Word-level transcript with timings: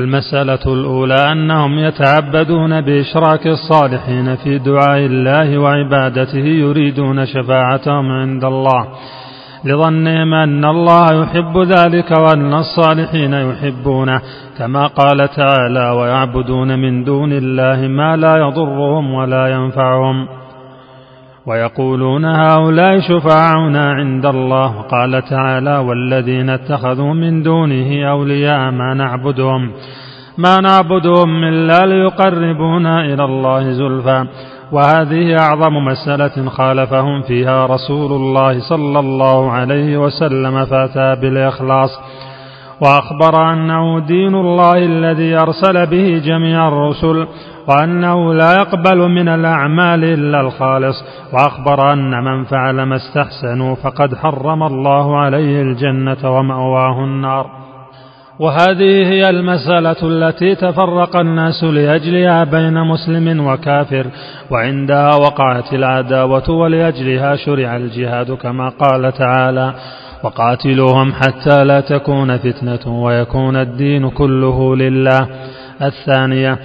المسألة 0.00 0.58
الأولى 0.66 1.32
أنهم 1.32 1.78
يتعبدون 1.78 2.80
بإشراك 2.80 3.46
الصالحين 3.46 4.36
في 4.36 4.58
دعاء 4.58 4.98
الله 4.98 5.58
وعبادته 5.58 6.46
يريدون 6.46 7.26
شفاعتهم 7.26 8.10
عند 8.10 8.44
الله. 8.44 8.88
لظنهم 9.64 10.34
أن 10.34 10.64
الله 10.64 11.22
يحب 11.22 11.58
ذلك 11.58 12.10
وأن 12.10 12.54
الصالحين 12.54 13.32
يحبونه. 13.32 14.20
كما 14.58 14.86
قال 14.86 15.28
تعالى 15.28 15.90
ويعبدون 15.90 16.78
من 16.78 17.04
دون 17.04 17.32
الله 17.32 17.88
ما 17.88 18.16
لا 18.16 18.36
يضرهم 18.36 19.14
ولا 19.14 19.46
ينفعهم. 19.46 20.43
ويقولون 21.46 22.24
هؤلاء 22.24 23.00
شفاعنا 23.00 23.92
عند 23.92 24.26
الله. 24.26 24.80
قال 24.80 25.22
تعالى 25.22 25.78
والذين 25.78 26.50
اتخذوا 26.50 27.14
من 27.14 27.42
دونه 27.42 28.10
أولياء 28.10 28.70
ما 28.70 28.94
نعبدهم 28.94 29.72
ما 30.38 30.60
نعبدهم 30.60 31.44
إلا 31.44 31.86
ليقربونا 31.86 33.04
إلى 33.04 33.24
الله 33.24 33.72
زلفى. 33.72 34.26
وهذه 34.72 35.38
أعظم 35.38 35.74
مسألة 35.84 36.48
خالفهم 36.48 37.22
فيها 37.22 37.66
رسول 37.66 38.12
الله 38.12 38.60
صلى 38.68 38.98
الله 38.98 39.50
عليه 39.50 39.96
وسلم 39.96 40.64
فأتى 40.64 41.20
بالإخلاص. 41.20 41.90
وأخبر 42.80 43.52
أنه 43.52 43.98
دين 44.00 44.34
الله 44.34 44.78
الذي 44.78 45.36
أرسل 45.36 45.86
به 45.86 46.22
جميع 46.24 46.68
الرسل 46.68 47.26
وأنه 47.68 48.34
لا 48.34 48.52
يقبل 48.52 48.98
من 48.98 49.28
الأعمال 49.28 50.04
إلا 50.04 50.40
الخالص 50.40 51.04
وأخبر 51.32 51.92
أن 51.92 52.24
من 52.24 52.44
فعل 52.44 52.82
ما 52.82 52.96
استحسنوا 52.96 53.74
فقد 53.74 54.14
حرم 54.14 54.62
الله 54.62 55.18
عليه 55.18 55.62
الجنة 55.62 56.30
ومأواه 56.38 57.04
النار. 57.04 57.64
وهذه 58.38 59.06
هي 59.12 59.30
المسألة 59.30 59.96
التي 60.02 60.54
تفرق 60.54 61.16
الناس 61.16 61.64
لأجلها 61.64 62.44
بين 62.44 62.80
مسلم 62.84 63.46
وكافر 63.46 64.06
وعندها 64.50 65.14
وقعت 65.14 65.72
العداوة 65.72 66.50
ولأجلها 66.50 67.36
شرع 67.36 67.76
الجهاد 67.76 68.32
كما 68.32 68.68
قال 68.68 69.12
تعالى 69.12 69.74
وقاتلوهم 70.24 71.12
حتى 71.12 71.64
لا 71.64 71.80
تكون 71.80 72.36
فتنة 72.36 73.02
ويكون 73.02 73.56
الدين 73.56 74.10
كله 74.10 74.76
لله. 74.76 75.28
الثانية 75.82 76.58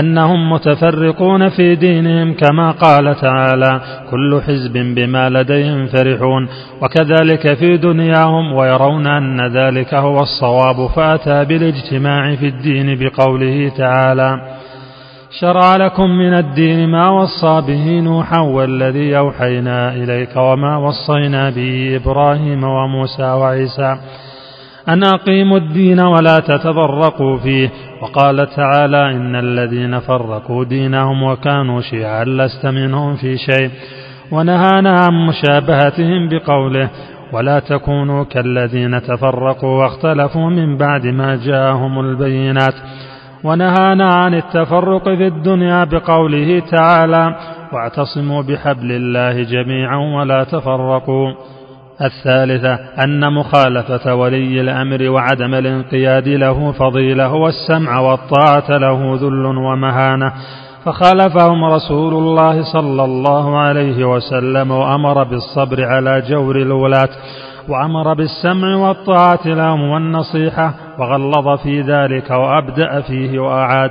أنهم 0.00 0.52
متفرقون 0.52 1.48
في 1.48 1.74
دينهم 1.74 2.34
كما 2.34 2.70
قال 2.70 3.14
تعالى 3.20 3.80
كل 4.10 4.40
حزب 4.46 4.72
بما 4.72 5.28
لديهم 5.28 5.86
فرحون 5.86 6.48
وكذلك 6.82 7.54
في 7.54 7.76
دنياهم 7.76 8.52
ويرون 8.52 9.06
أن 9.06 9.46
ذلك 9.46 9.94
هو 9.94 10.20
الصواب 10.20 10.86
فأتى 10.86 11.44
بالاجتماع 11.44 12.34
في 12.34 12.46
الدين 12.46 12.98
بقوله 12.98 13.72
تعالى 13.76 14.57
شرع 15.30 15.76
لكم 15.76 16.10
من 16.10 16.34
الدين 16.34 16.88
ما 16.88 17.08
وصى 17.08 17.60
به 17.66 18.00
نوحا 18.00 18.40
والذي 18.40 19.18
أوحينا 19.18 19.94
إليك 19.94 20.36
وما 20.36 20.76
وصينا 20.76 21.50
به 21.50 21.96
إبراهيم 21.96 22.64
وموسى 22.64 23.22
وعيسى 23.22 23.98
أن 24.88 25.04
أقيموا 25.04 25.58
الدين 25.58 26.00
ولا 26.00 26.38
تتفرقوا 26.38 27.36
فيه 27.36 27.70
وقال 28.02 28.46
تعالى 28.56 29.10
إن 29.16 29.36
الذين 29.36 30.00
فرقوا 30.00 30.64
دينهم 30.64 31.22
وكانوا 31.22 31.80
شيعا 31.80 32.24
لست 32.24 32.66
منهم 32.66 33.16
في 33.16 33.36
شيء 33.36 33.70
ونهانا 34.32 35.00
عن 35.00 35.26
مشابهتهم 35.26 36.28
بقوله 36.28 36.90
ولا 37.32 37.58
تكونوا 37.58 38.24
كالذين 38.24 39.02
تفرقوا 39.02 39.82
واختلفوا 39.82 40.50
من 40.50 40.76
بعد 40.76 41.06
ما 41.06 41.36
جاءهم 41.36 42.00
البينات 42.00 42.74
ونهانا 43.44 44.14
عن 44.14 44.34
التفرق 44.34 45.04
في 45.04 45.26
الدنيا 45.26 45.84
بقوله 45.84 46.62
تعالى 46.70 47.34
واعتصموا 47.72 48.42
بحبل 48.42 48.92
الله 48.92 49.42
جميعا 49.42 49.96
ولا 49.96 50.44
تفرقوا 50.44 51.32
الثالثة 52.02 52.74
أن 53.04 53.32
مخالفة 53.32 54.14
ولي 54.14 54.60
الأمر 54.60 55.10
وعدم 55.10 55.54
الانقياد 55.54 56.28
له 56.28 56.72
فضيلة 56.72 57.34
والسمع 57.34 57.98
والطاعة 58.00 58.78
له 58.78 59.16
ذل 59.20 59.46
ومهانة. 59.46 60.32
فخالفهم 60.84 61.64
رسول 61.64 62.14
الله 62.14 62.62
صلى 62.72 63.04
الله 63.04 63.58
عليه 63.58 64.04
وسلم 64.04 64.70
وأمر 64.70 65.24
بالصبر 65.24 65.84
على 65.84 66.22
جور 66.28 66.56
الولاة 66.56 67.08
وأمر 67.68 68.14
بالسمع 68.14 68.76
والطاعة 68.76 69.46
لهم 69.46 69.80
والنصيحة 69.90 70.87
وغلظ 70.98 71.60
في 71.62 71.80
ذلك 71.80 72.30
وأبدأ 72.30 73.00
فيه 73.00 73.38
وأعاد. 73.38 73.90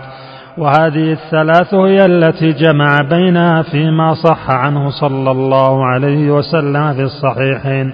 وهذه 0.57 1.12
الثلاث 1.12 1.73
هي 1.73 2.06
التي 2.06 2.51
جمع 2.51 2.97
بينها 3.09 3.62
فيما 3.62 4.13
صح 4.13 4.50
عنه 4.50 4.90
صلى 4.90 5.31
الله 5.31 5.85
عليه 5.85 6.31
وسلم 6.31 6.94
في 6.94 7.01
الصحيحين. 7.01 7.94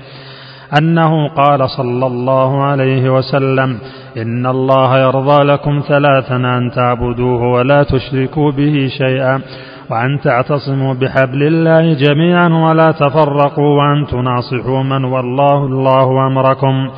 أنه 0.81 1.27
قال 1.27 1.69
صلى 1.69 2.05
الله 2.05 2.63
عليه 2.63 3.09
وسلم 3.09 3.77
إن 4.17 4.45
الله 4.45 4.99
يرضى 4.99 5.43
لكم 5.43 5.81
ثلاثا 5.87 6.35
أن 6.35 6.71
تعبدوه 6.75 7.41
ولا 7.41 7.83
تشركوا 7.83 8.51
به 8.51 8.87
شيئا 8.97 9.41
وأن 9.89 10.19
تعتصموا 10.23 10.93
بحبل 10.93 11.43
الله 11.43 11.93
جميعا 11.93 12.49
ولا 12.49 12.91
تفرقوا 12.91 13.77
وأن 13.77 14.07
تناصحوا 14.07 14.83
من 14.83 15.03
والله 15.03 15.65
الله 15.65 16.27
أمركم. 16.27 16.89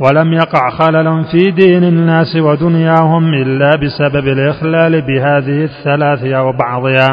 ولم 0.00 0.32
يقع 0.32 0.70
خلل 0.70 1.24
في 1.24 1.50
دين 1.50 1.84
الناس 1.84 2.36
ودنياهم 2.36 3.34
إلا 3.34 3.70
بسبب 3.76 4.28
الإخلال 4.28 5.02
بهذه 5.02 5.64
الثلاث 5.64 6.24
أو 6.24 6.52
بعضها. 6.52 7.08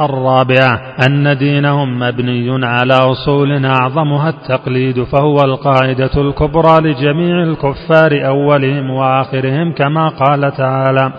الرابعة 0.00 0.80
أن 1.06 1.38
دينهم 1.38 1.98
مبني 1.98 2.66
على 2.66 2.94
أصول 2.94 3.66
أعظمها 3.66 4.28
التقليد 4.28 5.02
فهو 5.02 5.36
القاعدة 5.44 6.10
الكبرى 6.16 6.80
لجميع 6.80 7.42
الكفار 7.42 8.26
أولهم 8.26 8.90
وآخرهم 8.90 9.72
كما 9.72 10.08
قال 10.08 10.52
تعالى 10.56 11.12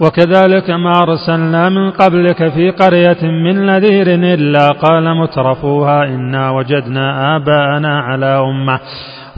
وكذلك 0.00 0.70
ما 0.70 0.92
أرسلنا 1.02 1.68
من 1.68 1.90
قبلك 1.90 2.48
في 2.48 2.70
قرية 2.70 3.22
من 3.22 3.66
نذير 3.66 4.06
إلا 4.34 4.68
قال 4.68 5.16
مترفوها 5.16 6.04
إنا 6.04 6.50
وجدنا 6.50 7.36
آباءنا 7.36 8.00
على 8.00 8.26
أمة. 8.26 8.80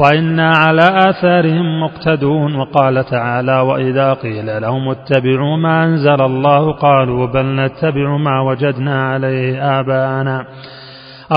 وإنا 0.00 0.53
على 0.56 0.83
آثارهم 1.11 1.83
مقتدون 1.83 2.55
وقال 2.55 3.05
تعالى 3.05 3.61
وإذا 3.61 4.12
قيل 4.12 4.62
لهم 4.62 4.88
اتبعوا 4.88 5.56
ما 5.56 5.84
أنزل 5.84 6.21
الله 6.22 6.72
قالوا 6.72 7.27
بل 7.27 7.47
نتبع 7.47 8.16
ما 8.16 8.41
وجدنا 8.41 9.09
عليه 9.09 9.81
آباءنا 9.81 10.44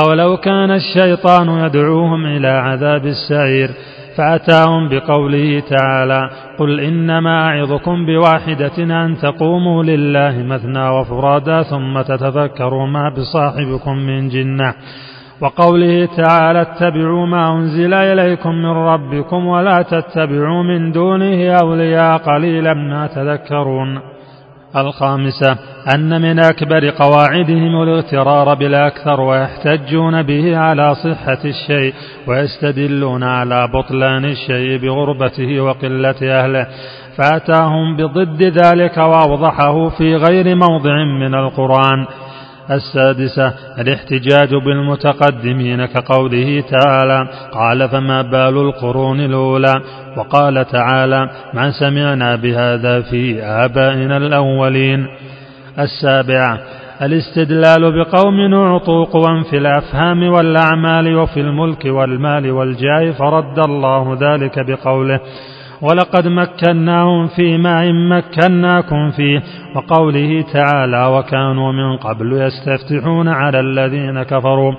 أولو 0.06 0.38
كان 0.38 0.72
الشيطان 0.72 1.50
يدعوهم 1.50 2.26
إلى 2.26 2.48
عذاب 2.48 3.06
السعير 3.06 3.70
فأتاهم 4.18 4.90
بقوله 4.90 5.64
تعالى 5.70 6.30
قل 6.60 6.80
إنما 6.80 7.48
أعظكم 7.48 8.06
بواحدة 8.06 8.78
أن 8.78 9.18
تقوموا 9.18 9.84
لله 9.84 10.44
مثنى 10.44 10.90
وفرادا 10.90 11.64
ثم 11.64 12.02
تتفكروا 12.02 12.88
ما 12.88 13.10
بصاحبكم 13.10 13.98
من 13.98 14.30
جنة 14.30 14.74
وقوله 15.42 16.06
تعالى 16.06 16.62
اتبعوا 16.62 17.26
ما 17.26 17.54
أنزل 17.54 17.94
إليكم 17.94 18.50
من 18.50 18.72
ربكم 18.72 19.48
ولا 19.48 19.82
تتبعوا 19.82 20.64
من 20.64 20.92
دونه 20.92 21.52
أولياء 21.52 22.18
قليلا 22.18 22.74
ما 22.74 23.08
تذكرون. 23.08 24.14
الخامسة 24.78 25.58
أن 25.96 26.22
من 26.22 26.40
أكبر 26.40 26.90
قواعدهم 26.90 27.82
الاغترار 27.84 28.54
بالأكثر 28.54 29.22
ويحتجون 29.22 30.22
به 30.22 30.58
على 30.58 30.96
صحة 30.96 31.40
الشيء 31.46 31.94
ويستدلون 32.28 33.24
على 33.24 33.68
بطلان 33.68 34.26
الشيء 34.26 34.78
بغربته 34.78 35.62
وقلة 35.62 36.16
أهله 36.24 36.68
فأتاهم 37.18 37.98
بضد 37.98 38.44
ذلك 38.44 38.98
وأوضحه 38.98 39.90
في 39.90 40.16
غير 40.16 40.56
موضع 40.56 41.04
من 41.04 41.36
القرآن. 41.36 42.06
السادسة 42.72 43.54
الاحتجاج 43.80 44.56
بالمتقدمين 44.66 45.86
كقوله 45.86 46.64
تعالى 46.70 47.28
قال 47.52 47.90
فما 47.90 48.22
بال 48.22 48.58
القرون 48.58 49.20
الأولى؟ 49.20 49.74
وقال 50.18 50.66
تعالى 50.66 51.30
ما 51.54 51.72
سمعنا 51.72 52.36
بهذا 52.36 53.02
في 53.02 53.44
آبائنا 53.44 54.18
الأولين. 54.18 55.08
السابعة 55.80 56.60
الاستدلال 57.02 58.04
بقوم 58.04 58.54
أعطوا 58.54 59.06
قوى 59.06 59.44
في 59.44 59.58
الأفهام 59.58 60.24
والأعمال 60.24 61.16
وفي 61.16 61.40
الملك 61.40 61.86
والمال 61.86 62.52
والجاه 62.52 63.12
فرد 63.12 63.60
الله 63.60 64.18
ذلك 64.22 64.60
بقوله. 64.68 65.20
ولقد 65.84 66.28
مكناهم 66.28 67.28
فيما 67.28 67.84
إن 67.84 68.10
مكناكم 68.10 69.12
فيه 69.12 69.44
وقوله 69.76 70.46
تعالى 70.54 71.06
وكانوا 71.06 71.72
من 71.72 71.98
قبل 71.98 72.34
يستفتحون 72.34 73.28
على 73.28 73.60
الذين 73.60 74.24
كفروا 74.24 74.74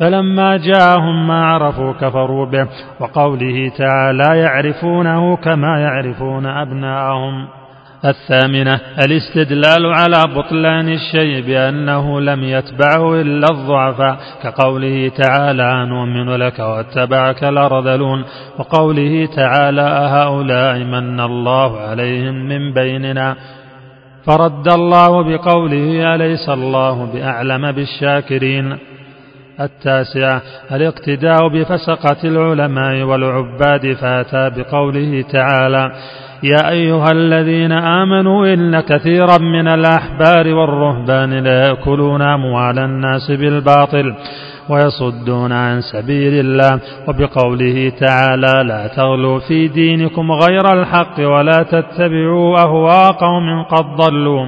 فلما 0.00 0.56
جاءهم 0.56 1.28
ما 1.28 1.44
عرفوا 1.44 1.92
كفروا 1.92 2.46
به 2.46 2.66
وقوله 3.00 3.72
تعالى 3.78 4.38
يعرفونه 4.38 5.36
كما 5.36 5.80
يعرفون 5.80 6.46
أبناءهم 6.46 7.57
الثامنة 8.04 8.80
الاستدلال 8.98 9.86
على 9.86 10.22
بطلان 10.36 10.88
الشيء 10.88 11.40
بأنه 11.46 12.20
لم 12.20 12.44
يتبعه 12.44 13.20
إلا 13.20 13.46
الضعفاء 13.50 14.16
كقوله 14.42 15.08
تعالى 15.08 15.86
نؤمن 15.86 16.30
لك 16.36 16.58
واتبعك 16.58 17.44
الأرذلون 17.44 18.24
وقوله 18.58 19.28
تعالى 19.36 19.82
أهؤلاء 19.82 20.78
من 20.78 21.20
الله 21.20 21.80
عليهم 21.80 22.34
من 22.34 22.72
بيننا 22.72 23.36
فرد 24.26 24.72
الله 24.72 25.22
بقوله 25.22 26.14
أليس 26.14 26.48
الله 26.48 27.04
بأعلم 27.12 27.72
بالشاكرين 27.72 28.78
التاسعة 29.60 30.42
الاقتداء 30.72 31.48
بفسقة 31.48 32.16
العلماء 32.24 33.02
والعباد 33.02 33.92
فأتى 33.92 34.50
بقوله 34.56 35.24
تعالى 35.32 35.92
يا 36.42 36.70
أيها 36.70 37.12
الذين 37.12 37.72
آمنوا 37.72 38.46
إن 38.54 38.80
كثيرا 38.80 39.38
من 39.38 39.68
الأحبار 39.68 40.54
والرهبان 40.54 41.34
ليأكلون 41.38 42.22
أموال 42.22 42.78
الناس 42.78 43.30
بالباطل 43.30 44.14
ويصدون 44.70 45.52
عن 45.52 45.80
سبيل 45.80 46.32
الله 46.34 46.80
وبقوله 47.08 47.92
تعالى 48.00 48.68
لا 48.68 48.86
تغلوا 48.96 49.38
في 49.48 49.68
دينكم 49.68 50.32
غير 50.32 50.72
الحق 50.72 51.20
ولا 51.20 51.62
تتبعوا 51.62 52.58
أهواء 52.58 53.12
قوم 53.12 53.62
قد 53.62 53.84
ضلوا 53.96 54.46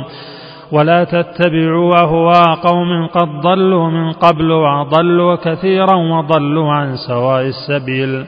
ولا 0.73 1.05
تتبعوا 1.05 1.95
أهواء 2.03 2.55
قوم 2.55 3.07
قد 3.07 3.29
ضلوا 3.41 3.91
من 3.91 4.13
قبل 4.13 4.51
وأضلوا 4.53 5.37
كثيرا 5.37 5.95
وضلوا 5.97 6.73
عن 6.73 6.97
سواء 7.09 7.43
السبيل 7.43 8.25